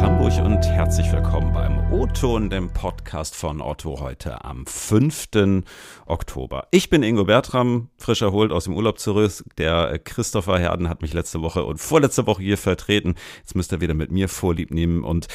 Hamburg 0.00 0.32
und 0.44 0.62
herzlich 0.64 1.10
willkommen 1.12 1.52
beim 1.52 1.92
O-Ton, 1.92 2.50
dem 2.50 2.72
Podcast 2.72 3.34
von 3.34 3.60
Otto 3.60 3.98
heute 3.98 4.44
am 4.44 4.64
5. 4.64 5.28
Oktober. 6.06 6.68
Ich 6.70 6.88
bin 6.88 7.02
Ingo 7.02 7.24
Bertram, 7.24 7.88
frisch 7.96 8.22
erholt 8.22 8.52
aus 8.52 8.64
dem 8.64 8.74
Urlaub 8.74 9.00
zurück. 9.00 9.32
Der 9.58 9.98
Christopher 9.98 10.58
Herden 10.58 10.88
hat 10.88 11.02
mich 11.02 11.12
letzte 11.14 11.42
Woche 11.42 11.64
und 11.64 11.78
vorletzte 11.78 12.28
Woche 12.28 12.42
hier 12.42 12.58
vertreten. 12.58 13.16
Jetzt 13.38 13.56
müsst 13.56 13.72
ihr 13.72 13.80
wieder 13.80 13.94
mit 13.94 14.12
mir 14.12 14.28
Vorlieb 14.28 14.70
nehmen 14.70 15.02
und 15.02 15.26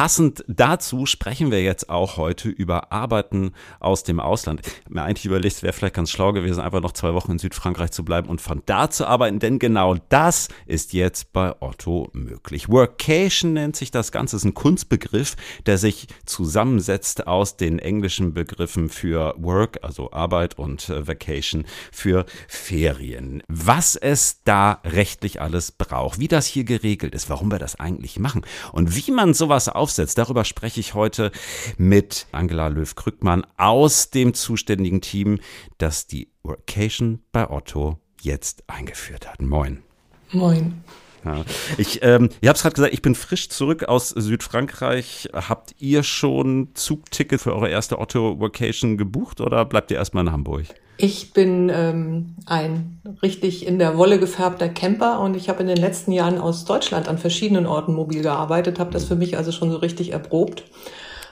Passend 0.00 0.42
dazu 0.48 1.04
sprechen 1.04 1.50
wir 1.50 1.62
jetzt 1.62 1.90
auch 1.90 2.16
heute 2.16 2.48
über 2.48 2.90
Arbeiten 2.90 3.52
aus 3.80 4.02
dem 4.02 4.18
Ausland. 4.18 4.62
Ich 4.66 4.84
habe 4.86 4.94
mir 4.94 5.02
eigentlich 5.02 5.26
überlegt, 5.26 5.56
es 5.56 5.62
wäre 5.62 5.74
vielleicht 5.74 5.92
ganz 5.92 6.10
schlau 6.10 6.32
gewesen, 6.32 6.58
einfach 6.58 6.80
noch 6.80 6.92
zwei 6.92 7.12
Wochen 7.12 7.32
in 7.32 7.38
Südfrankreich 7.38 7.90
zu 7.90 8.02
bleiben 8.02 8.30
und 8.30 8.40
von 8.40 8.62
da 8.64 8.88
zu 8.88 9.06
arbeiten, 9.06 9.40
denn 9.40 9.58
genau 9.58 9.96
das 10.08 10.48
ist 10.64 10.94
jetzt 10.94 11.34
bei 11.34 11.52
Otto 11.60 12.08
möglich. 12.14 12.70
Workation 12.70 13.52
nennt 13.52 13.76
sich 13.76 13.90
das 13.90 14.10
Ganze, 14.10 14.36
ist 14.36 14.44
ein 14.44 14.54
Kunstbegriff, 14.54 15.36
der 15.66 15.76
sich 15.76 16.06
zusammensetzt 16.24 17.26
aus 17.26 17.58
den 17.58 17.78
englischen 17.78 18.32
Begriffen 18.32 18.88
für 18.88 19.34
Work, 19.36 19.80
also 19.82 20.12
Arbeit 20.12 20.58
und 20.58 20.88
äh, 20.88 21.06
Vacation 21.06 21.66
für 21.92 22.24
Ferien. 22.48 23.42
Was 23.48 23.96
es 23.96 24.42
da 24.44 24.80
rechtlich 24.82 25.42
alles 25.42 25.72
braucht, 25.72 26.18
wie 26.18 26.28
das 26.28 26.46
hier 26.46 26.64
geregelt 26.64 27.14
ist, 27.14 27.28
warum 27.28 27.52
wir 27.52 27.58
das 27.58 27.78
eigentlich 27.78 28.18
machen 28.18 28.46
und 28.72 28.96
wie 28.96 29.10
man 29.10 29.34
sowas 29.34 29.68
auf 29.68 29.89
aufsetzt. 29.90 30.18
Darüber 30.18 30.44
spreche 30.44 30.78
ich 30.78 30.94
heute 30.94 31.32
mit 31.76 32.26
Angela 32.30 32.68
Löw-Krückmann 32.68 33.44
aus 33.56 34.10
dem 34.10 34.34
zuständigen 34.34 35.00
Team, 35.00 35.40
das 35.78 36.06
die 36.06 36.28
Workation 36.44 37.18
bei 37.32 37.50
Otto 37.50 37.98
jetzt 38.20 38.62
eingeführt 38.68 39.28
hat. 39.28 39.42
Moin. 39.42 39.82
Moin. 40.30 40.84
Ja. 41.24 41.44
Ich, 41.76 42.04
ähm, 42.04 42.30
ihr 42.40 42.48
habt 42.48 42.58
es 42.58 42.62
gerade 42.62 42.74
gesagt, 42.76 42.94
ich 42.94 43.02
bin 43.02 43.16
frisch 43.16 43.48
zurück 43.48 43.84
aus 43.84 44.10
Südfrankreich. 44.10 45.30
Habt 45.34 45.74
ihr 45.78 46.04
schon 46.04 46.68
Zugticket 46.74 47.40
für 47.40 47.52
eure 47.52 47.68
erste 47.68 47.98
Otto-Vocation 47.98 48.96
gebucht 48.96 49.40
oder 49.40 49.64
bleibt 49.64 49.90
ihr 49.90 49.96
erstmal 49.96 50.24
in 50.24 50.32
Hamburg? 50.32 50.66
Ich 51.02 51.32
bin 51.32 51.70
ähm, 51.74 52.34
ein 52.44 53.00
richtig 53.22 53.66
in 53.66 53.78
der 53.78 53.96
Wolle 53.96 54.18
gefärbter 54.18 54.68
Camper 54.68 55.20
und 55.20 55.34
ich 55.34 55.48
habe 55.48 55.62
in 55.62 55.66
den 55.66 55.78
letzten 55.78 56.12
Jahren 56.12 56.38
aus 56.38 56.66
Deutschland 56.66 57.08
an 57.08 57.16
verschiedenen 57.16 57.64
Orten 57.64 57.94
mobil 57.94 58.20
gearbeitet, 58.20 58.78
habe 58.78 58.90
das 58.92 59.06
für 59.06 59.16
mich 59.16 59.38
also 59.38 59.50
schon 59.50 59.70
so 59.70 59.78
richtig 59.78 60.12
erprobt. 60.12 60.64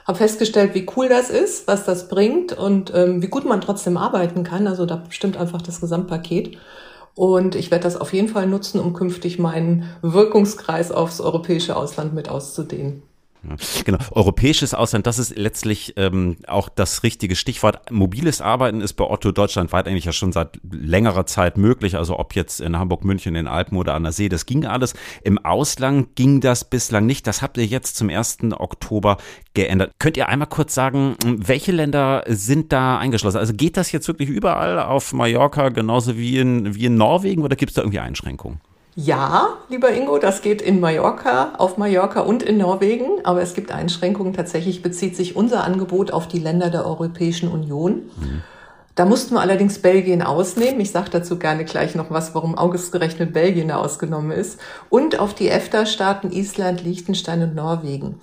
Habe 0.07 0.17
festgestellt, 0.17 0.73
wie 0.73 0.87
cool 0.95 1.07
das 1.07 1.29
ist, 1.29 1.67
was 1.67 1.85
das 1.85 2.07
bringt 2.07 2.51
und 2.51 2.91
ähm, 2.95 3.21
wie 3.21 3.27
gut 3.27 3.45
man 3.45 3.61
trotzdem 3.61 3.97
arbeiten 3.97 4.43
kann. 4.43 4.65
Also 4.65 4.87
da 4.87 5.03
stimmt 5.11 5.37
einfach 5.37 5.61
das 5.61 5.81
Gesamtpaket. 5.81 6.57
Und 7.13 7.53
ich 7.53 7.69
werde 7.69 7.83
das 7.83 7.95
auf 7.95 8.11
jeden 8.11 8.29
Fall 8.29 8.47
nutzen, 8.47 8.79
um 8.79 8.93
künftig 8.93 9.37
meinen 9.37 9.87
Wirkungskreis 10.01 10.91
aufs 10.91 11.21
europäische 11.21 11.75
Ausland 11.75 12.15
mit 12.15 12.27
auszudehnen. 12.27 13.03
Genau, 13.85 13.99
europäisches 14.11 14.73
Ausland, 14.73 15.07
das 15.07 15.17
ist 15.17 15.37
letztlich 15.37 15.93
ähm, 15.95 16.37
auch 16.47 16.67
das 16.67 17.03
richtige 17.03 17.37
Stichwort. 17.37 17.89
Mobiles 17.89 18.41
Arbeiten 18.41 18.81
ist 18.81 18.93
bei 18.93 19.05
Otto 19.05 19.31
deutschlandweit 19.31 19.87
eigentlich 19.87 20.05
ja 20.05 20.11
schon 20.11 20.33
seit 20.33 20.59
längerer 20.69 21.25
Zeit 21.25 21.57
möglich. 21.57 21.95
Also 21.95 22.19
ob 22.19 22.35
jetzt 22.35 22.59
in 22.59 22.77
Hamburg, 22.77 23.05
München, 23.05 23.35
in 23.35 23.47
Alpen 23.47 23.77
oder 23.77 23.93
an 23.93 24.03
der 24.03 24.11
See, 24.11 24.27
das 24.27 24.45
ging 24.45 24.65
alles. 24.65 24.93
Im 25.23 25.37
Ausland 25.37 26.15
ging 26.15 26.41
das 26.41 26.65
bislang 26.65 27.05
nicht. 27.05 27.27
Das 27.27 27.41
habt 27.41 27.57
ihr 27.57 27.65
jetzt 27.65 27.95
zum 27.95 28.09
1. 28.09 28.39
Oktober 28.57 29.17
geändert. 29.53 29.91
Könnt 29.99 30.17
ihr 30.17 30.27
einmal 30.27 30.49
kurz 30.49 30.75
sagen, 30.75 31.15
welche 31.25 31.71
Länder 31.71 32.23
sind 32.27 32.73
da 32.73 32.97
eingeschlossen? 32.97 33.37
Also 33.37 33.53
geht 33.53 33.77
das 33.77 33.91
jetzt 33.93 34.07
wirklich 34.09 34.29
überall 34.29 34.79
auf 34.79 35.13
Mallorca 35.13 35.69
genauso 35.69 36.17
wie 36.17 36.39
in, 36.39 36.75
wie 36.75 36.85
in 36.85 36.95
Norwegen 36.95 37.43
oder 37.43 37.55
gibt 37.55 37.71
es 37.71 37.75
da 37.75 37.81
irgendwie 37.83 37.99
Einschränkungen? 37.99 38.59
Ja, 39.01 39.57
lieber 39.69 39.93
Ingo, 39.93 40.17
das 40.17 40.41
geht 40.41 40.61
in 40.61 40.81
Mallorca, 40.81 41.53
auf 41.57 41.77
Mallorca 41.77 42.19
und 42.19 42.43
in 42.43 42.57
Norwegen, 42.57 43.23
aber 43.23 43.41
es 43.41 43.53
gibt 43.53 43.71
Einschränkungen. 43.71 44.33
Tatsächlich 44.33 44.81
bezieht 44.81 45.15
sich 45.15 45.37
unser 45.37 45.63
Angebot 45.63 46.11
auf 46.11 46.27
die 46.27 46.39
Länder 46.39 46.69
der 46.69 46.85
Europäischen 46.85 47.47
Union. 47.47 48.09
Mhm. 48.17 48.41
Da 48.95 49.05
mussten 49.05 49.35
wir 49.35 49.39
allerdings 49.39 49.79
Belgien 49.79 50.21
ausnehmen. 50.21 50.81
Ich 50.81 50.91
sage 50.91 51.09
dazu 51.11 51.39
gerne 51.39 51.63
gleich 51.63 51.95
noch 51.95 52.11
was, 52.11 52.35
warum 52.35 52.57
ausgerechnet 52.57 53.31
Belgien 53.31 53.69
da 53.69 53.77
ausgenommen 53.77 54.31
ist. 54.31 54.59
Und 54.89 55.17
auf 55.17 55.33
die 55.33 55.47
EFTA-Staaten 55.47 56.33
Island, 56.33 56.83
Liechtenstein 56.83 57.41
und 57.41 57.55
Norwegen. 57.55 58.19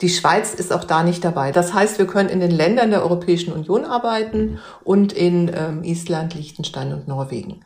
Die 0.00 0.08
Schweiz 0.08 0.54
ist 0.54 0.72
auch 0.72 0.84
da 0.84 1.04
nicht 1.04 1.24
dabei. 1.24 1.52
Das 1.52 1.72
heißt, 1.72 2.00
wir 2.00 2.08
können 2.08 2.30
in 2.30 2.40
den 2.40 2.50
Ländern 2.50 2.90
der 2.90 3.02
Europäischen 3.02 3.52
Union 3.52 3.84
arbeiten 3.84 4.58
und 4.82 5.12
in 5.12 5.52
ähm, 5.54 5.84
Island, 5.84 6.34
Liechtenstein 6.34 6.92
und 6.92 7.06
Norwegen. 7.06 7.60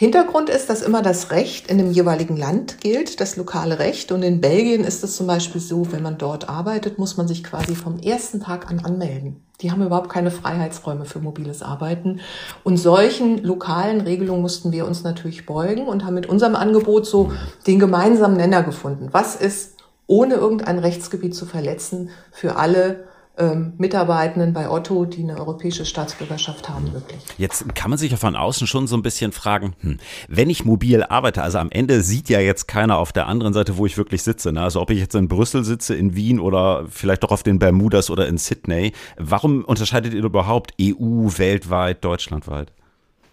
Hintergrund 0.00 0.48
ist, 0.48 0.70
dass 0.70 0.82
immer 0.82 1.02
das 1.02 1.32
Recht 1.32 1.68
in 1.68 1.76
dem 1.76 1.90
jeweiligen 1.90 2.36
Land 2.36 2.80
gilt, 2.80 3.20
das 3.20 3.34
lokale 3.34 3.80
Recht. 3.80 4.12
Und 4.12 4.22
in 4.22 4.40
Belgien 4.40 4.84
ist 4.84 5.02
es 5.02 5.16
zum 5.16 5.26
Beispiel 5.26 5.60
so, 5.60 5.90
wenn 5.90 6.04
man 6.04 6.18
dort 6.18 6.48
arbeitet, 6.48 7.00
muss 7.00 7.16
man 7.16 7.26
sich 7.26 7.42
quasi 7.42 7.74
vom 7.74 7.98
ersten 7.98 8.38
Tag 8.40 8.70
an 8.70 8.78
anmelden. 8.84 9.42
Die 9.60 9.72
haben 9.72 9.84
überhaupt 9.84 10.08
keine 10.08 10.30
Freiheitsräume 10.30 11.04
für 11.04 11.18
mobiles 11.18 11.62
Arbeiten. 11.62 12.20
Und 12.62 12.76
solchen 12.76 13.42
lokalen 13.42 14.00
Regelungen 14.00 14.40
mussten 14.40 14.70
wir 14.70 14.86
uns 14.86 15.02
natürlich 15.02 15.46
beugen 15.46 15.88
und 15.88 16.04
haben 16.04 16.14
mit 16.14 16.26
unserem 16.26 16.54
Angebot 16.54 17.04
so 17.04 17.32
den 17.66 17.80
gemeinsamen 17.80 18.36
Nenner 18.36 18.62
gefunden. 18.62 19.08
Was 19.10 19.34
ist, 19.34 19.78
ohne 20.06 20.34
irgendein 20.34 20.78
Rechtsgebiet 20.78 21.34
zu 21.34 21.44
verletzen, 21.44 22.10
für 22.30 22.54
alle 22.54 23.08
ähm, 23.38 23.72
Mitarbeitenden 23.78 24.52
bei 24.52 24.68
Otto, 24.68 25.04
die 25.04 25.22
eine 25.22 25.38
europäische 25.38 25.84
Staatsbürgerschaft 25.84 26.68
haben, 26.68 26.92
möglich. 26.92 27.20
Jetzt 27.38 27.74
kann 27.74 27.90
man 27.90 27.98
sich 27.98 28.10
ja 28.10 28.16
von 28.16 28.36
außen 28.36 28.66
schon 28.66 28.86
so 28.86 28.96
ein 28.96 29.02
bisschen 29.02 29.32
fragen, 29.32 29.74
hm, 29.80 29.98
wenn 30.28 30.50
ich 30.50 30.64
mobil 30.64 31.02
arbeite, 31.04 31.42
also 31.42 31.58
am 31.58 31.70
Ende 31.70 32.02
sieht 32.02 32.28
ja 32.28 32.40
jetzt 32.40 32.68
keiner 32.68 32.98
auf 32.98 33.12
der 33.12 33.26
anderen 33.26 33.52
Seite, 33.52 33.76
wo 33.76 33.86
ich 33.86 33.96
wirklich 33.96 34.22
sitze. 34.22 34.52
Ne? 34.52 34.62
Also 34.62 34.80
ob 34.80 34.90
ich 34.90 34.98
jetzt 34.98 35.14
in 35.14 35.28
Brüssel 35.28 35.64
sitze, 35.64 35.94
in 35.94 36.14
Wien 36.14 36.40
oder 36.40 36.86
vielleicht 36.88 37.22
doch 37.22 37.30
auf 37.30 37.42
den 37.42 37.58
Bermudas 37.58 38.10
oder 38.10 38.26
in 38.26 38.38
Sydney. 38.38 38.92
Warum 39.16 39.64
unterscheidet 39.64 40.14
ihr 40.14 40.24
überhaupt 40.24 40.74
EU 40.80 41.28
weltweit, 41.36 42.04
deutschlandweit? 42.04 42.72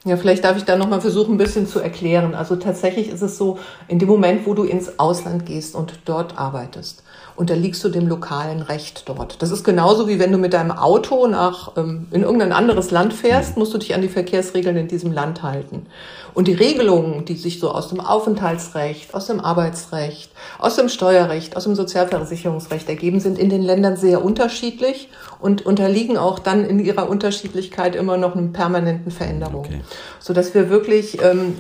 Ja, 0.06 0.18
vielleicht 0.18 0.44
darf 0.44 0.56
ich 0.56 0.66
da 0.66 0.76
nochmal 0.78 1.02
versuchen, 1.02 1.34
ein 1.34 1.40
bisschen 1.40 1.66
zu 1.66 1.80
erklären. 1.80 2.36
Also 2.36 2.56
tatsächlich 2.58 3.10
ist 3.10 3.24
es 3.24 3.40
so, 3.40 3.58
in 3.88 3.98
dem 3.98 4.08
Moment, 4.08 4.46
wo 4.46 4.54
du 4.54 4.64
ins 4.64 5.00
Ausland 5.00 5.48
gehst 5.48 5.74
und 5.74 6.02
dort 6.06 6.38
arbeitest, 6.38 7.04
unterliegst 7.36 7.84
du 7.84 7.90
dem 7.90 8.08
lokalen 8.08 8.62
Recht 8.62 9.04
dort. 9.08 9.42
Das 9.42 9.52
ist 9.52 9.64
genauso 9.64 10.08
wie 10.08 10.20
wenn 10.20 10.32
du 10.32 10.38
mit 10.38 10.54
deinem 10.54 10.72
Auto 10.72 11.28
nach 11.28 11.74
ähm, 11.76 12.08
in 12.12 12.24
irgendein 12.24 12.54
anderes 12.54 12.92
Land 12.92 13.14
fährst, 13.14 13.58
musst 13.58 13.74
du 13.74 13.78
dich 13.78 13.94
an 13.94 14.02
die 14.02 14.08
Verkehrsregeln 14.08 14.78
in 14.78 14.88
diesem 14.88 15.12
Land 15.12 15.44
halten. 15.44 15.86
Und 16.34 16.50
die 16.50 16.54
Regelungen, 16.54 17.24
die 17.24 17.36
sich 17.36 17.60
so 17.60 17.72
aus 17.72 17.88
dem 17.88 18.02
Aufenthaltsrecht, 18.02 19.14
aus 19.14 19.28
dem 19.28 19.40
Arbeitsrecht, 19.40 20.32
aus 20.60 20.76
dem 20.76 20.90
Steuerrecht, 20.90 21.56
aus 21.56 21.64
dem 21.64 21.76
Sozialversicherungsrecht 21.76 22.90
ergeben, 22.90 23.22
sind 23.22 23.40
in 23.40 23.50
den 23.50 23.62
Ländern 23.62 23.96
sehr 23.96 24.24
unterschiedlich 24.24 25.10
und 25.40 25.66
unterliegen 25.66 26.18
auch 26.18 26.40
dann 26.40 26.66
in 26.66 26.80
ihrer 26.80 27.10
Unterschiedlichkeit 27.10 27.96
immer 27.96 28.18
noch 28.18 28.36
einem 28.36 28.52
permanenten 28.52 29.12
Veränderung. 29.12 29.66
Okay. 29.66 29.82
So 30.20 30.34
dass 30.34 30.54
wir 30.54 30.70
wirklich 30.70 31.22
ähm, 31.22 31.56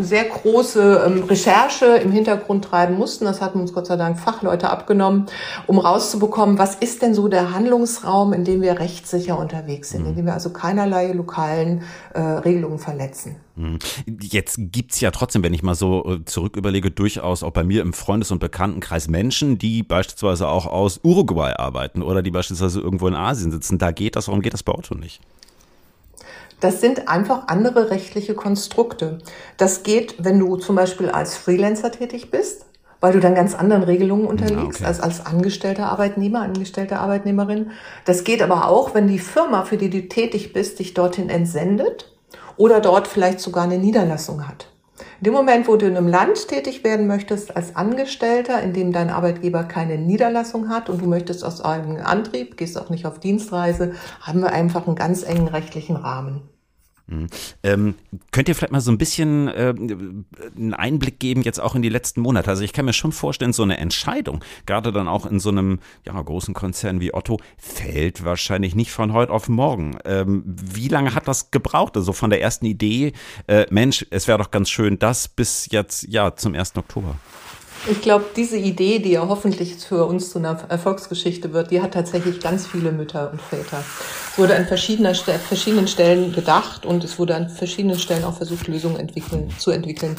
sehr 0.00 0.24
große 0.24 1.04
ähm, 1.06 1.24
Recherche 1.24 1.86
im 1.86 2.10
Hintergrund 2.10 2.64
treiben 2.64 2.96
mussten. 2.96 3.26
Das 3.26 3.40
hatten 3.40 3.60
uns 3.60 3.72
Gott 3.72 3.86
sei 3.86 3.96
Dank 3.96 4.18
Fachleute 4.18 4.70
abgenommen, 4.70 5.05
um 5.66 5.78
rauszubekommen, 5.78 6.58
was 6.58 6.74
ist 6.74 7.02
denn 7.02 7.14
so 7.14 7.28
der 7.28 7.52
Handlungsraum, 7.54 8.32
in 8.32 8.44
dem 8.44 8.62
wir 8.62 8.78
rechtssicher 8.78 9.38
unterwegs 9.38 9.90
sind, 9.90 10.02
mhm. 10.02 10.08
in 10.08 10.16
dem 10.16 10.26
wir 10.26 10.34
also 10.34 10.50
keinerlei 10.50 11.12
lokalen 11.12 11.82
äh, 12.14 12.20
Regelungen 12.20 12.78
verletzen. 12.78 13.36
Mhm. 13.56 13.78
Jetzt 14.20 14.56
gibt's 14.58 15.00
ja 15.00 15.10
trotzdem, 15.10 15.42
wenn 15.42 15.54
ich 15.54 15.62
mal 15.62 15.74
so 15.74 16.04
äh, 16.04 16.24
zurück 16.24 16.56
überlege, 16.56 16.90
durchaus 16.90 17.42
auch 17.42 17.52
bei 17.52 17.64
mir 17.64 17.82
im 17.82 17.92
Freundes- 17.92 18.30
und 18.30 18.38
Bekanntenkreis 18.38 19.08
Menschen, 19.08 19.58
die 19.58 19.82
beispielsweise 19.82 20.48
auch 20.48 20.66
aus 20.66 21.00
Uruguay 21.02 21.54
arbeiten 21.56 22.02
oder 22.02 22.22
die 22.22 22.30
beispielsweise 22.30 22.80
irgendwo 22.80 23.08
in 23.08 23.14
Asien 23.14 23.50
sitzen. 23.50 23.78
Da 23.78 23.92
geht 23.92 24.16
das, 24.16 24.28
warum 24.28 24.42
geht 24.42 24.52
das 24.52 24.62
bei 24.62 24.72
Otto 24.72 24.94
nicht? 24.94 25.20
Das 26.60 26.80
sind 26.80 27.08
einfach 27.08 27.48
andere 27.48 27.90
rechtliche 27.90 28.34
Konstrukte. 28.34 29.18
Das 29.58 29.82
geht, 29.82 30.14
wenn 30.18 30.38
du 30.38 30.56
zum 30.56 30.76
Beispiel 30.76 31.10
als 31.10 31.36
Freelancer 31.36 31.92
tätig 31.92 32.30
bist, 32.30 32.65
weil 33.00 33.12
du 33.12 33.20
dann 33.20 33.34
ganz 33.34 33.54
anderen 33.54 33.82
Regelungen 33.82 34.26
unterliegst 34.26 34.80
okay. 34.80 34.88
als 34.88 35.00
als 35.00 35.24
angestellter 35.24 35.90
Arbeitnehmer, 35.90 36.42
angestellte 36.42 36.98
Arbeitnehmerin. 36.98 37.70
Das 38.04 38.24
geht 38.24 38.42
aber 38.42 38.68
auch, 38.68 38.94
wenn 38.94 39.08
die 39.08 39.18
Firma, 39.18 39.64
für 39.64 39.76
die 39.76 39.90
du 39.90 40.08
tätig 40.08 40.52
bist, 40.52 40.78
dich 40.78 40.94
dorthin 40.94 41.28
entsendet 41.28 42.12
oder 42.56 42.80
dort 42.80 43.08
vielleicht 43.08 43.40
sogar 43.40 43.64
eine 43.64 43.78
Niederlassung 43.78 44.48
hat. 44.48 44.68
In 45.20 45.24
dem 45.24 45.34
Moment, 45.34 45.68
wo 45.68 45.76
du 45.76 45.86
in 45.86 45.96
einem 45.96 46.08
Land 46.08 46.48
tätig 46.48 46.84
werden 46.84 47.06
möchtest 47.06 47.56
als 47.56 47.74
Angestellter, 47.76 48.62
in 48.62 48.72
dem 48.72 48.92
dein 48.92 49.10
Arbeitgeber 49.10 49.64
keine 49.64 49.98
Niederlassung 49.98 50.68
hat 50.68 50.90
und 50.90 51.02
du 51.02 51.06
möchtest 51.06 51.44
aus 51.44 51.64
eigenem 51.64 52.04
Antrieb, 52.04 52.56
gehst 52.56 52.78
auch 52.78 52.90
nicht 52.90 53.06
auf 53.06 53.18
Dienstreise, 53.18 53.92
haben 54.20 54.40
wir 54.40 54.52
einfach 54.52 54.86
einen 54.86 54.96
ganz 54.96 55.22
engen 55.22 55.48
rechtlichen 55.48 55.96
Rahmen. 55.96 56.42
Mhm. 57.08 57.28
Ähm, 57.62 57.94
könnt 58.32 58.48
ihr 58.48 58.54
vielleicht 58.54 58.72
mal 58.72 58.80
so 58.80 58.90
ein 58.90 58.98
bisschen 58.98 59.48
äh, 59.48 59.74
einen 59.76 60.74
Einblick 60.74 61.20
geben, 61.20 61.42
jetzt 61.42 61.60
auch 61.60 61.74
in 61.74 61.82
die 61.82 61.88
letzten 61.88 62.20
Monate? 62.20 62.50
Also 62.50 62.62
ich 62.64 62.72
kann 62.72 62.84
mir 62.84 62.92
schon 62.92 63.12
vorstellen, 63.12 63.52
so 63.52 63.62
eine 63.62 63.78
Entscheidung, 63.78 64.42
gerade 64.66 64.92
dann 64.92 65.06
auch 65.06 65.24
in 65.26 65.38
so 65.38 65.50
einem 65.50 65.78
ja, 66.04 66.20
großen 66.20 66.52
Konzern 66.52 67.00
wie 67.00 67.14
Otto, 67.14 67.38
fällt 67.58 68.24
wahrscheinlich 68.24 68.74
nicht 68.74 68.90
von 68.90 69.12
heute 69.12 69.32
auf 69.32 69.48
morgen. 69.48 69.98
Ähm, 70.04 70.42
wie 70.46 70.88
lange 70.88 71.14
hat 71.14 71.28
das 71.28 71.50
gebraucht? 71.52 71.96
Also 71.96 72.12
von 72.12 72.30
der 72.30 72.40
ersten 72.40 72.66
Idee, 72.66 73.12
äh, 73.46 73.66
Mensch, 73.70 74.04
es 74.10 74.26
wäre 74.26 74.38
doch 74.38 74.50
ganz 74.50 74.68
schön, 74.68 74.98
das 74.98 75.28
bis 75.28 75.68
jetzt, 75.70 76.08
ja, 76.08 76.34
zum 76.34 76.54
1. 76.54 76.76
Oktober. 76.76 77.16
Ich 77.88 78.00
glaube, 78.00 78.24
diese 78.34 78.56
Idee, 78.56 78.98
die 78.98 79.12
ja 79.12 79.28
hoffentlich 79.28 79.76
für 79.76 80.06
uns 80.06 80.30
zu 80.30 80.40
einer 80.40 80.58
Erfolgsgeschichte 80.68 81.52
wird, 81.52 81.70
die 81.70 81.80
hat 81.80 81.94
tatsächlich 81.94 82.40
ganz 82.40 82.66
viele 82.66 82.90
Mütter 82.90 83.30
und 83.30 83.40
Väter. 83.40 83.84
Wurde 84.36 84.54
an 84.54 84.66
verschiedenen 84.66 85.88
Stellen 85.88 86.32
gedacht 86.32 86.84
und 86.84 87.02
es 87.04 87.18
wurde 87.18 87.34
an 87.34 87.48
verschiedenen 87.48 87.98
Stellen 87.98 88.22
auch 88.22 88.34
versucht, 88.34 88.68
Lösungen 88.68 88.98
entwickeln, 88.98 89.48
zu 89.58 89.70
entwickeln. 89.70 90.14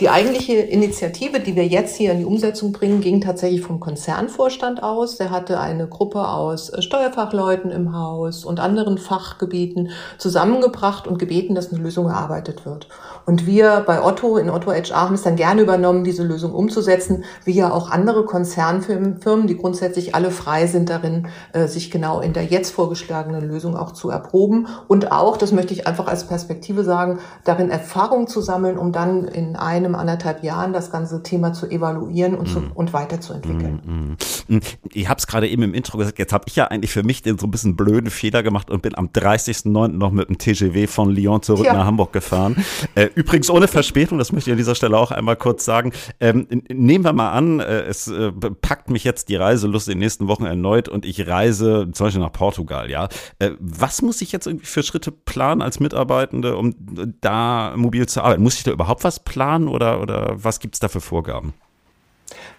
Die 0.00 0.10
eigentliche 0.10 0.54
Initiative, 0.54 1.40
die 1.40 1.56
wir 1.56 1.66
jetzt 1.66 1.96
hier 1.96 2.12
in 2.12 2.18
die 2.18 2.24
Umsetzung 2.26 2.72
bringen, 2.72 3.00
ging 3.00 3.22
tatsächlich 3.22 3.62
vom 3.62 3.80
Konzernvorstand 3.80 4.82
aus. 4.82 5.16
Der 5.16 5.30
hatte 5.30 5.60
eine 5.60 5.86
Gruppe 5.86 6.28
aus 6.28 6.72
Steuerfachleuten 6.78 7.70
im 7.70 7.96
Haus 7.96 8.44
und 8.44 8.60
anderen 8.60 8.98
Fachgebieten 8.98 9.90
zusammengebracht 10.18 11.06
und 11.06 11.18
gebeten, 11.18 11.54
dass 11.54 11.72
eine 11.72 11.80
Lösung 11.80 12.08
erarbeitet 12.08 12.66
wird. 12.66 12.88
Und 13.24 13.46
wir 13.46 13.82
bei 13.86 14.02
Otto 14.02 14.36
in 14.36 14.50
Otto 14.50 14.72
HR 14.72 15.00
haben 15.00 15.14
es 15.14 15.22
dann 15.22 15.36
gerne 15.36 15.62
übernommen, 15.62 16.04
diese 16.04 16.24
Lösung 16.24 16.52
umzusetzen, 16.52 17.24
wie 17.44 17.52
ja 17.52 17.72
auch 17.72 17.90
andere 17.90 18.26
Konzernfirmen, 18.26 19.46
die 19.46 19.56
grundsätzlich 19.56 20.14
alle 20.14 20.30
frei 20.30 20.66
sind 20.66 20.90
darin, 20.90 21.28
äh, 21.54 21.66
sich 21.66 21.90
genau 21.90 22.20
in 22.20 22.34
der 22.34 22.44
jetzt 22.44 22.72
vorgeschlagenen 22.72 23.40
Lösung 23.40 23.53
auch 23.76 23.92
zu 23.92 24.10
erproben 24.10 24.66
und 24.88 25.12
auch, 25.12 25.36
das 25.36 25.52
möchte 25.52 25.72
ich 25.72 25.86
einfach 25.86 26.06
als 26.06 26.26
Perspektive 26.26 26.84
sagen, 26.84 27.18
darin 27.44 27.70
Erfahrung 27.70 28.26
zu 28.26 28.40
sammeln, 28.40 28.78
um 28.78 28.92
dann 28.92 29.24
in 29.24 29.56
einem 29.56 29.84
einem, 29.84 29.94
anderthalb 29.94 30.42
Jahren 30.42 30.72
das 30.72 30.90
ganze 30.90 31.22
Thema 31.22 31.52
zu 31.52 31.68
evaluieren 31.68 32.34
und, 32.34 32.48
zu, 32.48 32.60
mm. 32.60 32.72
und 32.74 32.92
weiterzuentwickeln. 32.92 34.16
Mm, 34.48 34.54
mm. 34.54 34.60
Ich 34.92 35.08
habe 35.08 35.18
es 35.18 35.26
gerade 35.26 35.48
eben 35.48 35.62
im 35.62 35.74
Intro 35.74 35.98
gesagt, 35.98 36.18
jetzt 36.18 36.32
habe 36.32 36.44
ich 36.46 36.56
ja 36.56 36.66
eigentlich 36.66 36.92
für 36.92 37.02
mich 37.02 37.22
den 37.22 37.38
so 37.38 37.46
ein 37.46 37.50
bisschen 37.50 37.76
blöden 37.76 38.10
Fehler 38.10 38.42
gemacht 38.42 38.70
und 38.70 38.82
bin 38.82 38.96
am 38.96 39.08
30.09. 39.08 39.88
noch 39.88 40.10
mit 40.10 40.28
dem 40.28 40.38
TGW 40.38 40.86
von 40.86 41.10
Lyon 41.10 41.42
zurück 41.42 41.66
ja. 41.66 41.74
nach 41.74 41.84
Hamburg 41.84 42.12
gefahren. 42.12 42.56
Äh, 42.94 43.08
übrigens 43.14 43.50
ohne 43.50 43.66
Verspätung, 43.66 44.18
das 44.18 44.30
möchte 44.30 44.50
ich 44.50 44.52
an 44.52 44.58
dieser 44.58 44.74
Stelle 44.74 44.96
auch 44.96 45.10
einmal 45.10 45.36
kurz 45.36 45.64
sagen. 45.64 45.92
Ähm, 46.20 46.46
nehmen 46.70 47.04
wir 47.04 47.12
mal 47.12 47.32
an, 47.32 47.60
äh, 47.60 47.82
es 47.82 48.08
äh, 48.08 48.30
packt 48.30 48.90
mich 48.90 49.04
jetzt 49.04 49.28
die 49.28 49.36
Reiselust 49.36 49.88
in 49.88 49.94
den 49.94 50.00
nächsten 50.00 50.28
Wochen 50.28 50.44
erneut 50.44 50.88
und 50.88 51.04
ich 51.04 51.26
reise 51.26 51.88
zum 51.92 52.06
Beispiel 52.06 52.22
nach 52.22 52.32
Portugal, 52.32 52.90
ja. 52.90 53.08
Äh, 53.44 53.56
was 53.58 54.02
muss 54.02 54.20
ich 54.22 54.32
jetzt 54.32 54.46
irgendwie 54.46 54.66
für 54.66 54.82
Schritte 54.82 55.12
planen 55.12 55.62
als 55.62 55.80
Mitarbeitende, 55.80 56.56
um 56.56 56.74
da 57.20 57.74
mobil 57.76 58.06
zu 58.06 58.22
arbeiten? 58.22 58.42
Muss 58.42 58.56
ich 58.56 58.64
da 58.64 58.70
überhaupt 58.72 59.04
was 59.04 59.20
planen 59.20 59.68
oder, 59.68 60.00
oder 60.00 60.34
was 60.36 60.60
gibt 60.60 60.74
es 60.74 60.80
da 60.80 60.88
für 60.88 61.00
Vorgaben? 61.00 61.54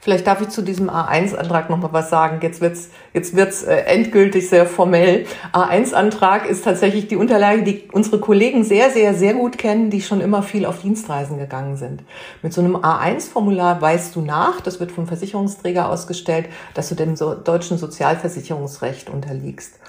Vielleicht 0.05 0.27
darf 0.27 0.39
ich 0.39 0.49
zu 0.49 0.61
diesem 0.61 0.87
A1-Antrag 0.87 1.67
noch 1.71 1.79
mal 1.79 1.91
was 1.91 2.11
sagen. 2.11 2.37
Jetzt 2.43 2.61
wird's 2.61 2.91
jetzt 3.13 3.35
wird's 3.35 3.63
äh, 3.63 3.75
endgültig 3.85 4.47
sehr 4.47 4.67
formell. 4.67 5.25
A1-Antrag 5.51 6.47
ist 6.47 6.63
tatsächlich 6.63 7.07
die 7.07 7.15
Unterlage, 7.15 7.63
die 7.63 7.89
unsere 7.91 8.19
Kollegen 8.19 8.63
sehr, 8.63 8.91
sehr, 8.91 9.15
sehr 9.15 9.33
gut 9.33 9.57
kennen, 9.57 9.89
die 9.89 10.03
schon 10.03 10.21
immer 10.21 10.43
viel 10.43 10.67
auf 10.67 10.83
Dienstreisen 10.83 11.39
gegangen 11.39 11.75
sind. 11.75 12.03
Mit 12.43 12.53
so 12.53 12.61
einem 12.61 12.75
A1-Formular 12.75 13.81
weißt 13.81 14.15
du 14.15 14.21
nach, 14.21 14.61
das 14.61 14.79
wird 14.79 14.91
vom 14.91 15.07
Versicherungsträger 15.07 15.89
ausgestellt, 15.89 16.49
dass 16.75 16.87
du 16.89 16.93
dem 16.93 17.15
deutschen 17.15 17.79
Sozialversicherungsrecht 17.79 19.09
unterliegst. 19.09 19.79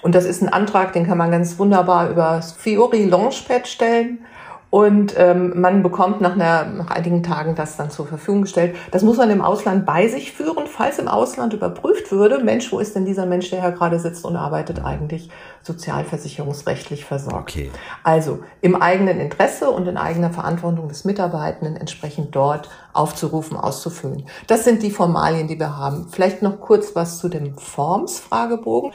Und 0.00 0.14
das 0.14 0.24
ist 0.24 0.40
ein 0.40 0.48
Antrag, 0.48 0.94
den 0.94 1.06
kann 1.06 1.18
man 1.18 1.30
ganz 1.30 1.58
wunderbar 1.58 2.08
über 2.08 2.40
Fiori 2.40 3.04
Launchpad 3.04 3.68
stellen. 3.68 4.20
Und 4.68 5.14
ähm, 5.16 5.60
man 5.60 5.82
bekommt 5.82 6.20
nach, 6.20 6.32
einer, 6.32 6.64
nach 6.64 6.90
einigen 6.90 7.22
Tagen 7.22 7.54
das 7.54 7.76
dann 7.76 7.90
zur 7.90 8.06
Verfügung 8.06 8.42
gestellt. 8.42 8.74
Das 8.90 9.02
muss 9.02 9.16
man 9.16 9.30
im 9.30 9.40
Ausland 9.40 9.86
bei 9.86 10.08
sich 10.08 10.32
führen, 10.32 10.66
falls 10.66 10.98
im 10.98 11.08
Ausland 11.08 11.52
überprüft 11.52 12.10
würde, 12.10 12.42
Mensch, 12.42 12.72
wo 12.72 12.80
ist 12.80 12.96
denn 12.96 13.04
dieser 13.04 13.26
Mensch, 13.26 13.48
der 13.50 13.60
hier 13.62 13.70
gerade 13.70 13.98
sitzt 14.00 14.24
und 14.24 14.36
arbeitet, 14.36 14.84
eigentlich 14.84 15.30
sozialversicherungsrechtlich 15.62 17.04
versorgt. 17.04 17.52
Okay. 17.56 17.70
Also 18.02 18.40
im 18.60 18.74
eigenen 18.80 19.20
Interesse 19.20 19.70
und 19.70 19.86
in 19.86 19.96
eigener 19.96 20.30
Verantwortung 20.30 20.88
des 20.88 21.04
Mitarbeitenden 21.04 21.76
entsprechend 21.76 22.34
dort 22.34 22.68
aufzurufen, 22.96 23.56
auszufüllen. 23.56 24.24
Das 24.46 24.64
sind 24.64 24.82
die 24.82 24.90
Formalien, 24.90 25.48
die 25.48 25.58
wir 25.58 25.76
haben. 25.76 26.08
Vielleicht 26.10 26.42
noch 26.42 26.60
kurz 26.60 26.94
was 26.94 27.18
zu 27.18 27.28
dem 27.28 27.56
Forms-Fragebogen. 27.58 28.92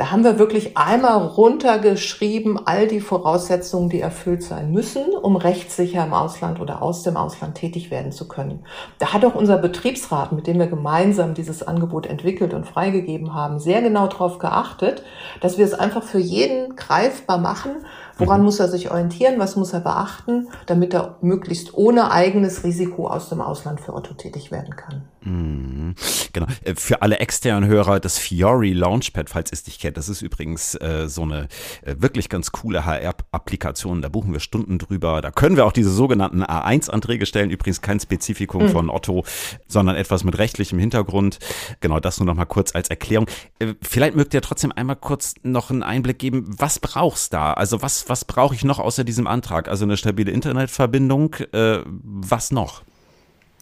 Da 0.00 0.10
haben 0.10 0.24
wir 0.24 0.38
wirklich 0.38 0.78
einmal 0.78 1.18
runtergeschrieben, 1.26 2.58
all 2.64 2.86
die 2.86 3.00
Voraussetzungen, 3.00 3.90
die 3.90 4.00
erfüllt 4.00 4.42
sein 4.42 4.72
müssen, 4.72 5.12
um 5.12 5.36
rechtssicher 5.36 6.02
im 6.02 6.14
Ausland 6.14 6.58
oder 6.58 6.80
aus 6.80 7.02
dem 7.02 7.18
Ausland 7.18 7.56
tätig 7.56 7.90
werden 7.90 8.10
zu 8.10 8.26
können. 8.26 8.64
Da 8.98 9.12
hat 9.12 9.26
auch 9.26 9.34
unser 9.34 9.58
Betriebsrat, 9.58 10.32
mit 10.32 10.46
dem 10.46 10.58
wir 10.58 10.68
gemeinsam 10.68 11.34
dieses 11.34 11.62
Angebot 11.62 12.06
entwickelt 12.06 12.54
und 12.54 12.66
freigegeben 12.66 13.34
haben, 13.34 13.58
sehr 13.58 13.82
genau 13.82 14.06
darauf 14.06 14.38
geachtet, 14.38 15.02
dass 15.42 15.58
wir 15.58 15.66
es 15.66 15.74
einfach 15.74 16.02
für 16.02 16.18
jeden 16.18 16.76
greifbar 16.76 17.36
machen, 17.36 17.84
Woran 18.20 18.40
mhm. 18.40 18.46
muss 18.46 18.60
er 18.60 18.68
sich 18.68 18.90
orientieren? 18.90 19.38
Was 19.38 19.56
muss 19.56 19.72
er 19.72 19.80
beachten, 19.80 20.48
damit 20.66 20.94
er 20.94 21.16
möglichst 21.20 21.74
ohne 21.74 22.10
eigenes 22.10 22.64
Risiko 22.64 23.08
aus 23.08 23.28
dem 23.28 23.40
Ausland 23.40 23.80
für 23.80 23.94
Otto 23.94 24.14
tätig 24.14 24.50
werden 24.50 24.76
kann? 24.76 25.02
Mhm. 25.22 25.94
Genau. 26.32 26.46
Äh, 26.64 26.74
für 26.74 27.02
alle 27.02 27.18
externen 27.18 27.68
Hörer, 27.68 28.00
das 28.00 28.18
Fiori 28.18 28.72
Launchpad, 28.72 29.28
falls 29.28 29.52
es 29.52 29.62
dich 29.62 29.78
kennt, 29.78 29.96
das 29.96 30.08
ist 30.08 30.22
übrigens 30.22 30.74
äh, 30.76 31.08
so 31.08 31.22
eine 31.22 31.48
äh, 31.82 31.96
wirklich 31.98 32.28
ganz 32.28 32.52
coole 32.52 32.86
HR-Applikation. 32.86 34.02
Da 34.02 34.08
buchen 34.08 34.32
wir 34.32 34.40
Stunden 34.40 34.78
drüber. 34.78 35.20
Da 35.20 35.30
können 35.30 35.56
wir 35.56 35.66
auch 35.66 35.72
diese 35.72 35.90
sogenannten 35.90 36.42
A1-Anträge 36.42 37.26
stellen. 37.26 37.50
Übrigens 37.50 37.80
kein 37.80 38.00
Spezifikum 38.00 38.64
mhm. 38.64 38.68
von 38.68 38.90
Otto, 38.90 39.24
sondern 39.66 39.96
etwas 39.96 40.24
mit 40.24 40.38
rechtlichem 40.38 40.78
Hintergrund. 40.78 41.38
Genau, 41.80 42.00
das 42.00 42.18
nur 42.18 42.26
noch 42.26 42.34
mal 42.34 42.46
kurz 42.46 42.74
als 42.74 42.88
Erklärung. 42.88 43.26
Äh, 43.58 43.74
vielleicht 43.82 44.14
mögt 44.16 44.34
ihr 44.34 44.42
trotzdem 44.42 44.72
einmal 44.72 44.96
kurz 44.96 45.34
noch 45.42 45.70
einen 45.70 45.82
Einblick 45.82 46.18
geben, 46.18 46.46
was 46.58 46.78
brauchst 46.78 47.32
da? 47.32 47.52
Also 47.52 47.82
was, 47.82 48.08
was 48.10 48.26
brauche 48.26 48.54
ich 48.54 48.64
noch 48.64 48.78
außer 48.78 49.04
diesem 49.04 49.26
Antrag? 49.26 49.68
Also 49.68 49.84
eine 49.84 49.96
stabile 49.96 50.30
Internetverbindung. 50.32 51.36
Äh, 51.52 51.78
was 51.86 52.50
noch? 52.50 52.82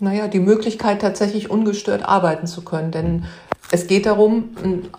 Naja, 0.00 0.26
die 0.26 0.40
Möglichkeit 0.40 1.00
tatsächlich 1.00 1.50
ungestört 1.50 2.02
arbeiten 2.02 2.46
zu 2.46 2.62
können. 2.62 2.90
Denn 2.90 3.24
es 3.70 3.86
geht 3.86 4.06
darum, 4.06 4.50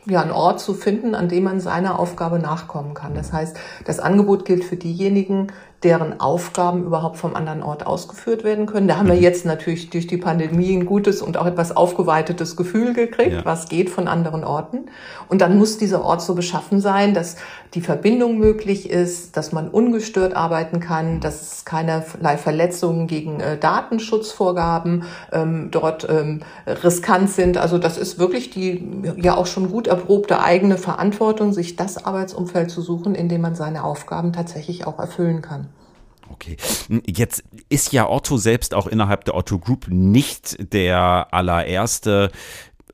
ja, 0.06 0.22
einen 0.22 0.32
Ort 0.32 0.60
zu 0.60 0.74
finden, 0.74 1.16
an 1.16 1.28
dem 1.28 1.44
man 1.44 1.60
seiner 1.60 2.00
Aufgabe 2.00 2.38
nachkommen 2.38 2.94
kann. 2.94 3.16
Das 3.16 3.34
heißt, 3.34 3.58
das 3.86 4.00
Angebot 4.00 4.46
gilt 4.46 4.64
für 4.64 4.78
diejenigen, 4.78 5.48
deren 5.84 6.20
Aufgaben 6.20 6.84
überhaupt 6.84 7.18
vom 7.18 7.36
anderen 7.36 7.64
Ort 7.64 7.86
ausgeführt 7.86 8.44
werden 8.44 8.66
können. 8.66 8.90
Da 8.90 8.98
haben 8.98 9.08
wir 9.08 9.16
mhm. 9.16 9.22
jetzt 9.22 9.46
natürlich 9.46 9.90
durch 9.90 10.08
die 10.08 10.18
Pandemie 10.18 10.76
ein 10.76 10.86
gutes 10.86 11.22
und 11.22 11.38
auch 11.38 11.46
etwas 11.46 11.76
aufgeweitetes 11.76 12.58
Gefühl 12.58 12.94
gekriegt, 12.94 13.32
ja. 13.32 13.46
was 13.46 13.70
geht 13.70 13.90
von 13.90 14.10
anderen 14.10 14.44
Orten. 14.44 14.90
Und 15.30 15.40
dann 15.40 15.58
muss 15.58 15.78
dieser 15.78 16.04
Ort 16.04 16.22
so 16.22 16.36
beschaffen 16.36 16.82
sein, 16.82 17.14
dass 17.14 17.38
die 17.76 17.82
Verbindung 17.82 18.40
möglich 18.40 18.90
ist, 18.90 19.38
dass 19.38 19.54
man 19.54 19.70
ungestört 19.70 20.36
arbeiten 20.36 20.82
kann, 20.82 21.22
dass 21.22 21.42
es 21.42 21.66
keinerlei 21.66 22.38
Verletzungen 22.38 23.08
gegen 23.08 23.40
äh, 23.40 23.58
Datenschutzvorgaben 23.58 25.04
ähm, 25.32 25.70
dort 25.72 26.08
ähm, 26.10 26.42
riskant 26.66 27.30
sind. 27.30 27.58
Also 27.58 27.78
das 27.78 27.98
ist 27.98 28.20
wirklich 28.20 28.50
die 28.50 28.86
ja 29.18 29.38
auch 29.38 29.46
schon 29.46 29.70
gut 29.72 29.88
erprobte 29.88 30.42
eigene 30.42 30.78
Verantwortung, 30.78 31.54
sich 31.54 31.78
das 31.78 32.04
Arbeitsumfeld 32.04 32.70
zu 32.70 32.82
suchen, 32.82 33.16
in 33.16 33.30
dem 33.30 33.42
man 33.42 33.56
seine 33.56 33.84
Aufgaben 33.86 34.34
tatsächlich 34.34 34.86
auch 34.86 35.00
erfüllen 35.00 35.42
kann. 35.42 35.69
Okay. 36.32 36.58
Jetzt 37.06 37.44
ist 37.70 37.92
ja 37.92 38.08
Otto 38.08 38.38
selbst 38.38 38.74
auch 38.74 38.88
innerhalb 38.88 39.26
der 39.26 39.36
Otto 39.36 39.60
Group 39.60 39.88
nicht 39.90 40.74
der 40.74 41.28
allererste 41.32 42.32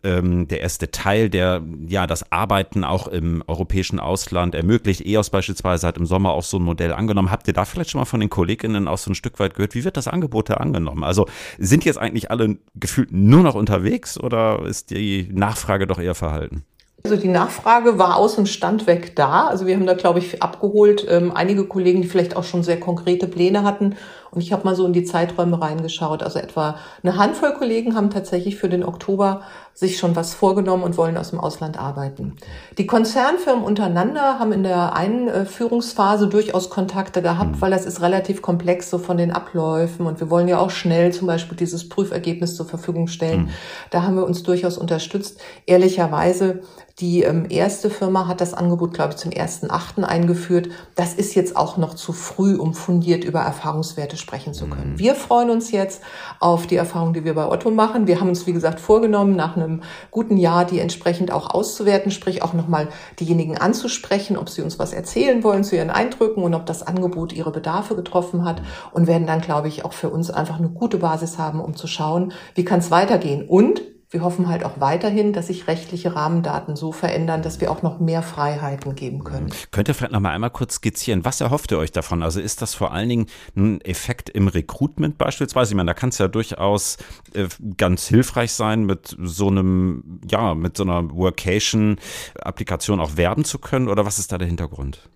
ähm, 0.05 0.47
der 0.47 0.61
erste 0.61 0.91
Teil, 0.91 1.29
der 1.29 1.63
ja 1.87 2.07
das 2.07 2.31
Arbeiten 2.31 2.83
auch 2.83 3.07
im 3.07 3.43
europäischen 3.47 3.99
Ausland 3.99 4.55
ermöglicht. 4.55 5.05
EOS 5.05 5.31
beispielsweise 5.31 5.87
hat 5.87 5.97
im 5.97 6.05
Sommer 6.05 6.31
auch 6.31 6.43
so 6.43 6.57
ein 6.57 6.63
Modell 6.63 6.93
angenommen. 6.93 7.31
Habt 7.31 7.47
ihr 7.47 7.53
da 7.53 7.65
vielleicht 7.65 7.89
schon 7.89 7.99
mal 7.99 8.05
von 8.05 8.19
den 8.19 8.29
Kolleginnen 8.29 8.87
auch 8.87 8.99
so 8.99 9.11
ein 9.11 9.15
Stück 9.15 9.39
weit 9.39 9.55
gehört? 9.55 9.73
Wie 9.73 9.83
wird 9.83 9.97
das 9.97 10.07
Angebot 10.07 10.49
da 10.49 10.55
angenommen? 10.55 11.03
Also 11.03 11.27
sind 11.57 11.83
jetzt 11.85 11.97
eigentlich 11.97 12.29
alle 12.29 12.57
gefühlt 12.75 13.11
nur 13.11 13.41
noch 13.41 13.55
unterwegs 13.55 14.19
oder 14.19 14.63
ist 14.65 14.91
die 14.91 15.27
Nachfrage 15.31 15.87
doch 15.87 15.99
eher 15.99 16.15
verhalten? 16.15 16.65
Also 17.05 17.17
die 17.17 17.27
Nachfrage 17.27 17.99
war 17.99 18.15
aus 18.15 18.33
dem 18.33 18.47
Stand 18.47 18.87
weg 18.87 19.15
da. 19.15 19.45
Also 19.45 19.67
wir 19.67 19.75
haben 19.75 19.85
da, 19.85 19.93
glaube 19.93 20.17
ich, 20.17 20.41
abgeholt 20.41 21.05
ähm, 21.07 21.31
einige 21.35 21.65
Kollegen, 21.65 22.01
die 22.01 22.07
vielleicht 22.07 22.35
auch 22.35 22.43
schon 22.43 22.63
sehr 22.63 22.79
konkrete 22.79 23.27
Pläne 23.27 23.61
hatten. 23.61 23.95
Und 24.31 24.41
ich 24.41 24.51
habe 24.51 24.63
mal 24.63 24.75
so 24.75 24.87
in 24.87 24.93
die 24.93 25.03
Zeiträume 25.03 25.61
reingeschaut. 25.61 26.23
Also 26.23 26.39
etwa 26.39 26.79
eine 27.03 27.15
Handvoll 27.15 27.53
Kollegen 27.53 27.93
haben 27.93 28.09
tatsächlich 28.09 28.55
für 28.55 28.69
den 28.69 28.83
Oktober 28.83 29.43
sich 29.75 29.97
schon 29.97 30.15
was 30.15 30.33
vorgenommen 30.33 30.83
und 30.83 30.97
wollen 30.97 31.17
aus 31.17 31.31
dem 31.31 31.39
Ausland 31.39 31.77
arbeiten. 31.77 32.37
Die 32.77 32.87
Konzernfirmen 32.87 33.63
untereinander 33.63 34.39
haben 34.39 34.53
in 34.53 34.63
der 34.63 34.95
Einführungsphase 34.95 36.27
durchaus 36.27 36.69
Kontakte 36.69 37.21
gehabt, 37.21 37.57
mhm. 37.57 37.61
weil 37.61 37.71
das 37.71 37.85
ist 37.85 38.01
relativ 38.01 38.41
komplex 38.41 38.89
so 38.89 38.97
von 38.97 39.17
den 39.17 39.31
Abläufen 39.31 40.05
und 40.05 40.21
wir 40.21 40.29
wollen 40.29 40.47
ja 40.47 40.59
auch 40.59 40.71
schnell 40.71 41.11
zum 41.11 41.27
Beispiel 41.27 41.57
dieses 41.57 41.89
Prüfergebnis 41.89 42.55
zur 42.55 42.65
Verfügung 42.65 43.07
stellen. 43.07 43.41
Mhm. 43.41 43.49
Da 43.91 44.03
haben 44.03 44.15
wir 44.15 44.25
uns 44.25 44.43
durchaus 44.43 44.77
unterstützt. 44.77 45.41
Ehrlicherweise 45.65 46.61
Die 46.99 47.23
ähm, 47.23 47.47
erste 47.49 47.89
Firma 47.89 48.25
hat 48.25 48.39
das 48.39 48.53
Angebot, 48.53 48.93
glaube 48.93 49.11
ich, 49.11 49.17
zum 49.17 49.31
1.8. 49.31 50.03
eingeführt. 50.03 50.69
Das 50.95 51.13
ist 51.13 51.35
jetzt 51.35 51.57
auch 51.57 51.75
noch 51.75 51.95
zu 51.95 52.13
früh, 52.13 52.55
um 52.55 52.73
fundiert 52.73 53.25
über 53.25 53.41
Erfahrungswerte 53.41 54.15
sprechen 54.15 54.53
zu 54.53 54.67
können. 54.67 54.93
Mhm. 54.93 54.99
Wir 54.99 55.15
freuen 55.15 55.49
uns 55.49 55.71
jetzt 55.71 56.01
auf 56.39 56.67
die 56.67 56.77
Erfahrung, 56.77 57.11
die 57.13 57.25
wir 57.25 57.33
bei 57.33 57.49
Otto 57.49 57.69
machen. 57.69 58.07
Wir 58.07 58.21
haben 58.21 58.29
uns, 58.29 58.47
wie 58.47 58.53
gesagt, 58.53 58.79
vorgenommen, 58.79 59.35
nach 59.35 59.57
einem 59.57 59.64
guten 60.11 60.37
Jahr 60.37 60.65
die 60.65 60.79
entsprechend 60.79 61.31
auch 61.31 61.49
auszuwerten, 61.49 62.11
sprich 62.11 62.41
auch 62.41 62.53
nochmal 62.53 62.89
diejenigen 63.19 63.57
anzusprechen, 63.57 64.37
ob 64.37 64.49
sie 64.49 64.61
uns 64.61 64.79
was 64.79 64.93
erzählen 64.93 65.43
wollen 65.43 65.63
zu 65.63 65.75
ihren 65.75 65.89
Eindrücken 65.89 66.43
und 66.43 66.53
ob 66.53 66.65
das 66.65 66.83
Angebot 66.83 67.33
ihre 67.33 67.51
Bedarfe 67.51 67.95
getroffen 67.95 68.45
hat 68.45 68.61
und 68.91 69.07
werden 69.07 69.27
dann, 69.27 69.41
glaube 69.41 69.67
ich, 69.67 69.85
auch 69.85 69.93
für 69.93 70.09
uns 70.09 70.29
einfach 70.31 70.57
eine 70.57 70.69
gute 70.69 70.97
Basis 70.97 71.37
haben, 71.37 71.59
um 71.59 71.75
zu 71.75 71.87
schauen, 71.87 72.33
wie 72.53 72.65
kann 72.65 72.79
es 72.79 72.91
weitergehen. 72.91 73.47
Und 73.47 73.81
wir 74.15 74.23
hoffen 74.23 74.47
halt 74.47 74.63
auch 74.63 74.79
weiterhin, 74.79 75.33
dass 75.33 75.47
sich 75.47 75.67
rechtliche 75.67 76.15
Rahmendaten 76.15 76.77
so 76.77 76.93
verändern, 76.93 77.41
dass 77.41 77.59
wir 77.59 77.69
auch 77.69 77.81
noch 77.81 77.99
mehr 77.99 78.21
Freiheiten 78.21 78.95
geben 78.95 79.25
können. 79.25 79.51
Könnt 79.71 79.89
ihr 79.89 79.93
vielleicht 79.93 80.13
noch 80.13 80.21
mal 80.21 80.31
einmal 80.31 80.51
kurz 80.51 80.75
skizzieren, 80.75 81.25
was 81.25 81.41
erhofft 81.41 81.71
ihr 81.73 81.77
euch 81.77 81.91
davon? 81.91 82.23
Also 82.23 82.39
ist 82.39 82.61
das 82.61 82.73
vor 82.73 82.93
allen 82.93 83.09
Dingen 83.09 83.25
ein 83.57 83.81
Effekt 83.81 84.29
im 84.29 84.47
Recruitment 84.47 85.17
beispielsweise? 85.17 85.73
Ich 85.73 85.75
meine, 85.75 85.89
da 85.89 85.93
kann 85.93 86.09
es 86.09 86.17
ja 86.17 86.29
durchaus 86.29 86.95
äh, 87.33 87.49
ganz 87.75 88.07
hilfreich 88.07 88.53
sein, 88.53 88.85
mit 88.85 89.17
so 89.21 89.47
einem, 89.49 90.21
ja, 90.31 90.55
mit 90.55 90.77
so 90.77 90.83
einer 90.83 91.13
Workation-Applikation 91.13 93.01
auch 93.01 93.17
werben 93.17 93.43
zu 93.43 93.59
können. 93.59 93.89
Oder 93.89 94.05
was 94.05 94.17
ist 94.17 94.31
da 94.31 94.37
der 94.37 94.47
Hintergrund? 94.47 95.09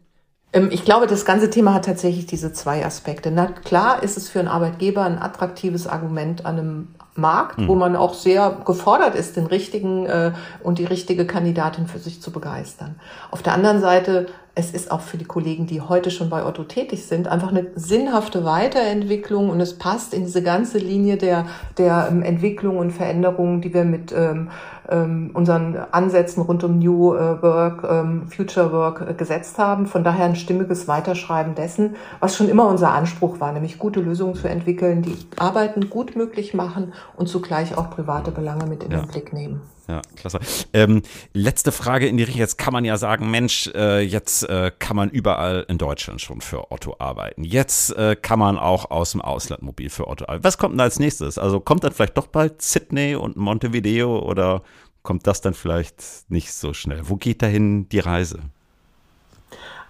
Ähm, 0.51 0.69
ich 0.73 0.83
glaube, 0.83 1.07
das 1.07 1.23
ganze 1.23 1.49
Thema 1.49 1.73
hat 1.73 1.85
tatsächlich 1.85 2.25
diese 2.25 2.51
zwei 2.51 2.85
Aspekte. 2.85 3.31
Na 3.31 3.45
klar 3.47 4.03
ist 4.03 4.17
es 4.17 4.27
für 4.27 4.39
einen 4.39 4.49
Arbeitgeber 4.49 5.03
ein 5.03 5.19
attraktives 5.19 5.87
Argument 5.87 6.45
an 6.45 6.59
einem 6.59 6.87
Markt, 7.19 7.59
mhm. 7.59 7.67
wo 7.67 7.75
man 7.75 7.95
auch 7.95 8.13
sehr 8.13 8.57
gefordert 8.65 9.15
ist, 9.15 9.35
den 9.35 9.45
richtigen 9.45 10.05
äh, 10.05 10.31
und 10.63 10.79
die 10.79 10.85
richtige 10.85 11.25
Kandidatin 11.25 11.87
für 11.87 11.99
sich 11.99 12.21
zu 12.21 12.31
begeistern. 12.31 12.95
Auf 13.31 13.41
der 13.43 13.53
anderen 13.53 13.81
Seite, 13.81 14.27
es 14.55 14.71
ist 14.71 14.91
auch 14.91 15.01
für 15.01 15.17
die 15.17 15.25
Kollegen, 15.25 15.67
die 15.67 15.81
heute 15.81 16.11
schon 16.11 16.29
bei 16.29 16.45
Otto 16.45 16.63
tätig 16.63 17.05
sind, 17.05 17.27
einfach 17.27 17.49
eine 17.49 17.67
sinnhafte 17.75 18.43
Weiterentwicklung 18.43 19.49
und 19.49 19.61
es 19.61 19.77
passt 19.77 20.13
in 20.13 20.25
diese 20.25 20.43
ganze 20.43 20.77
Linie 20.79 21.17
der, 21.17 21.45
der 21.77 22.09
ähm, 22.11 22.23
Entwicklung 22.23 22.77
und 22.77 22.91
Veränderungen, 22.91 23.61
die 23.61 23.73
wir 23.73 23.85
mit 23.85 24.11
ähm, 24.11 24.49
ähm, 24.89 25.31
unseren 25.33 25.77
Ansätzen 25.91 26.43
rund 26.43 26.63
um 26.63 26.79
New 26.79 27.13
äh, 27.13 27.41
Work, 27.41 27.87
ähm, 27.89 28.27
Future 28.27 28.71
Work 28.71 29.05
äh, 29.07 29.13
gesetzt 29.13 29.57
haben. 29.57 29.85
Von 29.85 30.03
daher 30.03 30.25
ein 30.25 30.35
stimmiges 30.35 30.87
Weiterschreiben 30.87 31.55
dessen, 31.55 31.95
was 32.19 32.35
schon 32.35 32.49
immer 32.49 32.67
unser 32.67 32.91
Anspruch 32.91 33.39
war, 33.39 33.53
nämlich 33.53 33.77
gute 33.77 34.01
Lösungen 34.01 34.35
zu 34.35 34.49
entwickeln, 34.49 35.01
die 35.01 35.17
Arbeiten 35.37 35.89
gut 35.89 36.15
möglich 36.15 36.53
machen 36.53 36.93
und 37.15 37.27
zugleich 37.27 37.77
auch 37.77 37.89
private 37.89 38.31
Belange 38.31 38.65
mit 38.65 38.83
in 38.83 38.91
ja. 38.91 38.99
den 38.99 39.07
Blick 39.07 39.31
nehmen. 39.31 39.61
Ja, 39.89 40.03
klasse. 40.15 40.39
Ähm, 40.71 41.01
letzte 41.33 41.71
Frage 41.71 42.07
in 42.07 42.17
die 42.17 42.23
Richtung. 42.23 42.39
Jetzt 42.39 42.59
kann 42.59 42.73
man 42.73 42.85
ja 42.85 42.95
sagen, 42.97 43.31
Mensch, 43.31 43.71
äh, 43.73 44.01
jetzt 44.01 44.47
äh, 44.47 44.71
kann 44.77 44.95
man 44.95 45.09
überall 45.09 45.65
in 45.67 45.79
Deutschland 45.79 46.21
schon 46.21 46.41
für 46.41 46.71
Otto 46.71 46.97
arbeiten. 46.99 47.43
Jetzt 47.43 47.97
äh, 47.97 48.15
kann 48.15 48.37
man 48.37 48.59
auch 48.59 48.91
aus 48.91 49.13
dem 49.13 49.21
Ausland 49.21 49.63
mobil 49.63 49.89
für 49.89 50.07
Otto 50.07 50.25
arbeiten. 50.25 50.43
Was 50.43 50.59
kommt 50.59 50.73
denn 50.75 50.81
als 50.81 50.99
nächstes? 50.99 51.39
Also 51.39 51.59
kommt 51.59 51.83
dann 51.83 51.91
vielleicht 51.91 52.15
doch 52.17 52.27
bald 52.27 52.61
Sydney 52.61 53.15
und 53.15 53.35
Montevideo 53.35 54.19
oder 54.19 54.61
kommt 55.01 55.25
das 55.25 55.41
dann 55.41 55.55
vielleicht 55.55 56.29
nicht 56.29 56.53
so 56.53 56.73
schnell? 56.73 57.09
Wo 57.09 57.15
geht 57.15 57.41
dahin 57.41 57.89
die 57.89 57.99
Reise? 57.99 58.41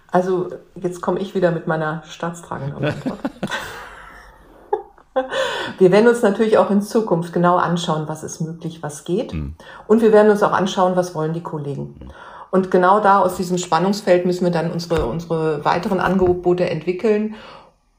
Also 0.08 0.50
jetzt 0.76 1.02
komme 1.02 1.20
ich 1.20 1.34
wieder 1.34 1.50
mit 1.50 1.66
meiner 1.66 2.02
staatstragenden 2.04 2.84
Antwort. 2.86 3.18
Wir 5.80 5.90
werden 5.90 6.08
uns 6.08 6.20
natürlich 6.20 6.58
auch 6.58 6.70
in 6.70 6.82
Zukunft 6.82 7.32
genau 7.32 7.56
anschauen, 7.56 8.04
was 8.06 8.22
ist 8.22 8.40
möglich, 8.40 8.82
was 8.82 9.04
geht. 9.04 9.32
Mhm. 9.32 9.54
Und 9.86 10.02
wir 10.02 10.12
werden 10.12 10.30
uns 10.30 10.42
auch 10.42 10.52
anschauen, 10.52 10.94
was 10.94 11.14
wollen 11.14 11.32
die 11.32 11.42
Kollegen. 11.42 11.96
Mhm. 11.98 12.10
Und 12.50 12.70
genau 12.70 13.00
da 13.00 13.20
aus 13.20 13.36
diesem 13.36 13.56
Spannungsfeld 13.56 14.26
müssen 14.26 14.44
wir 14.44 14.52
dann 14.52 14.70
unsere, 14.70 15.06
unsere 15.06 15.64
weiteren 15.64 15.98
Angebote 15.98 16.68
entwickeln. 16.68 17.34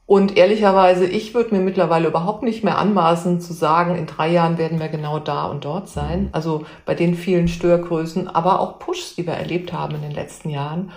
Und 0.06 0.36
ehrlicherweise, 0.36 1.06
ich 1.06 1.34
würde 1.34 1.56
mir 1.56 1.60
mittlerweile 1.60 2.06
überhaupt 2.06 2.44
nicht 2.44 2.62
mehr 2.62 2.78
anmaßen 2.78 3.40
zu 3.40 3.52
sagen, 3.52 3.96
in 3.96 4.06
drei 4.06 4.30
Jahren 4.30 4.58
werden 4.58 4.78
wir 4.78 4.88
genau 4.88 5.18
da 5.18 5.46
und 5.46 5.64
dort 5.64 5.88
sein. 5.88 6.28
Also 6.32 6.64
bei 6.86 6.94
den 6.94 7.14
vielen 7.14 7.48
Störgrößen, 7.48 8.28
aber 8.28 8.60
auch 8.60 8.78
Pushs, 8.78 9.16
die 9.16 9.26
wir 9.26 9.34
erlebt 9.34 9.72
haben 9.72 9.96
in 9.96 10.02
den 10.02 10.12
letzten 10.12 10.50
Jahren. 10.50 10.92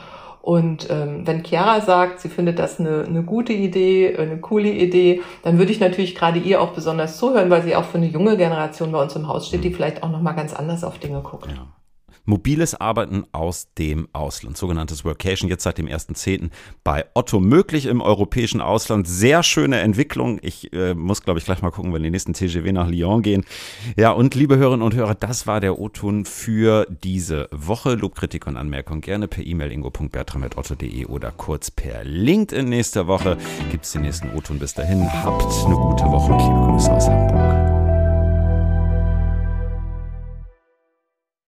Und 0.46 0.92
ähm, 0.92 1.26
wenn 1.26 1.44
Chiara 1.44 1.82
sagt, 1.82 2.20
sie 2.20 2.30
findet 2.30 2.60
das 2.60 2.80
eine, 2.80 3.04
eine 3.04 3.24
gute 3.24 3.52
Idee, 3.52 4.16
eine 4.16 4.38
coole 4.38 4.70
Idee, 4.70 5.24
dann 5.42 5.58
würde 5.58 5.72
ich 5.72 5.80
natürlich 5.80 6.14
gerade 6.14 6.38
ihr 6.38 6.62
auch 6.62 6.74
besonders 6.74 7.18
zuhören, 7.18 7.50
weil 7.50 7.64
sie 7.64 7.76
auch 7.76 7.86
für 7.86 7.98
eine 7.98 8.06
junge 8.06 8.38
Generation 8.38 8.92
bei 8.92 9.02
uns 9.02 9.16
im 9.16 9.28
Haus 9.28 9.48
steht, 9.48 9.64
die 9.64 9.74
vielleicht 9.74 10.04
auch 10.04 10.12
nochmal 10.12 10.36
ganz 10.36 10.54
anders 10.54 10.84
auf 10.84 11.00
Dinge 11.00 11.22
guckt. 11.22 11.48
Ja. 11.48 11.66
Mobiles 12.26 12.76
Arbeiten 12.76 13.24
aus 13.32 13.68
dem 13.78 14.08
Ausland, 14.14 14.58
sogenanntes 14.58 15.06
Workation, 15.06 15.50
jetzt 15.50 15.64
seit 15.64 15.78
dem 15.78 15.88
1.10. 15.88 16.50
bei 16.84 17.06
Otto 17.14 17.40
möglich 17.40 17.86
im 17.86 18.02
europäischen 18.02 18.62
Ausland. 18.62 19.08
Sehr 19.08 19.44
schöne 19.44 19.80
Entwicklung. 19.80 20.40
Ich 20.42 20.74
äh, 20.74 20.94
muss, 20.94 21.22
glaube 21.22 21.40
ich, 21.40 21.46
gleich 21.46 21.62
mal 21.62 21.72
gucken, 21.72 21.94
wenn 21.94 22.04
die 22.04 22.12
nächsten 22.12 22.34
TGW 22.34 22.72
nach 22.72 22.88
Lyon 22.88 23.22
gehen. 23.22 23.46
Ja, 23.96 24.12
und 24.12 24.36
liebe 24.36 24.58
Hörerinnen 24.58 24.86
und 24.86 24.96
Hörer, 24.96 25.16
das 25.16 25.48
war 25.48 25.60
der 25.60 25.80
O-Ton 25.80 26.26
für 26.26 26.88
diese 26.90 27.48
Woche. 27.52 27.96
Lob, 27.96 28.16
Kritik 28.16 28.48
und 28.48 28.58
Anmerkung 28.58 29.02
gerne 29.02 29.28
per 29.28 29.46
E-Mail 29.46 29.72
ingo.bertram.otto.de 29.72 31.06
oder 31.06 31.32
kurz 31.32 31.72
per 31.72 32.04
LinkedIn. 32.04 32.68
Nächste 32.68 33.08
Woche 33.08 33.38
gibt 33.72 33.86
es 33.86 33.92
den 33.92 34.02
nächsten 34.02 34.30
O-Ton. 34.36 34.60
Bis 34.60 34.74
dahin, 34.74 35.08
habt 35.24 35.44
eine 35.66 35.76
gute 35.76 36.06
Woche. 36.06 36.34
Liebe 36.34 36.72
Grüße 36.72 36.92
aus 36.92 37.08
Hamburg. 37.08 37.65